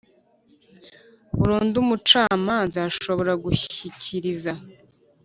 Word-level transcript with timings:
Burundu 1.37 1.75
Umucamanza 1.83 2.77
Ashobora 2.89 3.31
Gushyikiriza 3.43 4.51